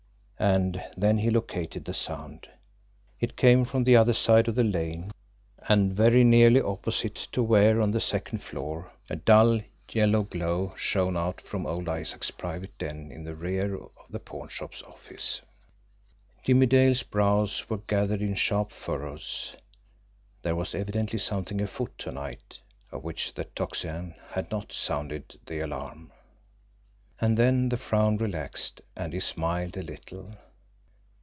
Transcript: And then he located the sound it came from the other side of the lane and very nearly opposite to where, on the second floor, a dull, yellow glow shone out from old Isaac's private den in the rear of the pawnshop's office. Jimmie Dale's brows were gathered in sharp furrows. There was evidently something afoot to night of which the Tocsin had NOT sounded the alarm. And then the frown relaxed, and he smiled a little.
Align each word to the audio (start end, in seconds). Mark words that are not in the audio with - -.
And 0.43 0.83
then 0.97 1.19
he 1.19 1.29
located 1.29 1.85
the 1.85 1.93
sound 1.93 2.49
it 3.19 3.37
came 3.37 3.63
from 3.63 3.83
the 3.83 3.95
other 3.95 4.13
side 4.13 4.47
of 4.47 4.55
the 4.55 4.63
lane 4.63 5.11
and 5.69 5.93
very 5.93 6.23
nearly 6.23 6.59
opposite 6.59 7.13
to 7.33 7.43
where, 7.43 7.79
on 7.79 7.91
the 7.91 7.99
second 8.01 8.39
floor, 8.39 8.91
a 9.07 9.15
dull, 9.17 9.61
yellow 9.91 10.23
glow 10.23 10.73
shone 10.75 11.15
out 11.15 11.41
from 11.41 11.67
old 11.67 11.87
Isaac's 11.87 12.31
private 12.31 12.75
den 12.79 13.11
in 13.11 13.23
the 13.23 13.35
rear 13.35 13.75
of 13.75 13.91
the 14.09 14.19
pawnshop's 14.19 14.81
office. 14.81 15.43
Jimmie 16.43 16.65
Dale's 16.65 17.03
brows 17.03 17.69
were 17.69 17.77
gathered 17.77 18.23
in 18.23 18.33
sharp 18.33 18.71
furrows. 18.71 19.55
There 20.41 20.55
was 20.55 20.73
evidently 20.73 21.19
something 21.19 21.61
afoot 21.61 21.95
to 21.99 22.11
night 22.11 22.57
of 22.91 23.03
which 23.03 23.35
the 23.35 23.43
Tocsin 23.43 24.15
had 24.31 24.49
NOT 24.49 24.73
sounded 24.73 25.39
the 25.45 25.59
alarm. 25.59 26.13
And 27.23 27.37
then 27.37 27.69
the 27.69 27.77
frown 27.77 28.17
relaxed, 28.17 28.81
and 28.95 29.13
he 29.13 29.19
smiled 29.19 29.77
a 29.77 29.83
little. 29.83 30.33